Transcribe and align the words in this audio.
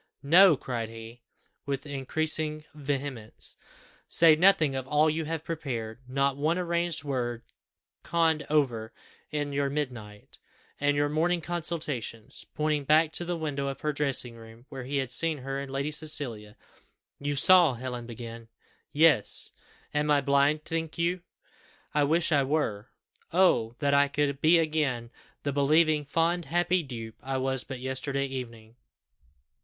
No," 0.23 0.57
cried 0.57 0.89
he, 0.89 1.21
with 1.67 1.85
increasing 1.85 2.65
vehemence, 2.73 3.55
"say 4.07 4.35
nothing 4.35 4.73
of 4.75 4.87
all 4.87 5.11
you 5.11 5.25
have 5.25 5.43
prepared 5.43 5.99
not 6.07 6.35
one 6.35 6.57
arranged 6.57 7.03
word 7.03 7.43
conned 8.01 8.43
over 8.49 8.91
in 9.29 9.53
your 9.53 9.69
midnight 9.69 10.39
and 10.79 10.97
your 10.97 11.07
morning 11.07 11.39
consultations," 11.39 12.45
pointing 12.55 12.83
back 12.83 13.11
to 13.11 13.23
the 13.23 13.37
window 13.37 13.67
of 13.67 13.81
her 13.81 13.93
dressing 13.93 14.33
room, 14.35 14.65
where 14.69 14.85
he 14.85 14.97
had 14.97 15.11
seen 15.11 15.37
her 15.37 15.59
and 15.59 15.69
Lady 15.69 15.91
Cecilia. 15.91 16.57
"You 17.19 17.35
saw," 17.35 17.75
Helen 17.75 18.07
began 18.07 18.47
"Yes. 18.91 19.51
Am 19.93 20.09
I 20.09 20.19
blind, 20.19 20.65
think 20.65 20.97
you? 20.97 21.21
I 21.93 22.05
wish 22.05 22.31
I 22.31 22.41
were. 22.43 22.89
Oh! 23.31 23.75
that 23.77 23.93
I 23.93 24.07
could 24.07 24.41
be 24.41 24.57
again 24.57 25.11
the 25.43 25.53
believing, 25.53 26.05
fond, 26.05 26.45
happy 26.45 26.81
dupe 26.81 27.19
I 27.21 27.37
was 27.37 27.63
but 27.63 27.79
yesterday 27.79 28.25
evening!" 28.25 28.77